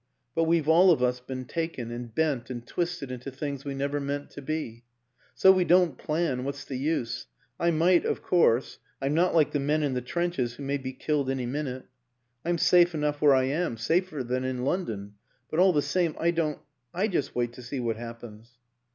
[0.33, 3.99] But we've all of us been taken and bent and twisted into things we never
[3.99, 4.83] meant to be....
[5.35, 7.27] So we don't plan what's the use?...
[7.59, 10.91] I might of course I'm not like the men in the trenches who may be
[10.93, 11.85] killed any minute.
[12.43, 15.17] I'm safe enough where I am safer than in London;
[15.51, 16.57] but all the same I don't....
[16.95, 18.57] I just wait to see what hap pens."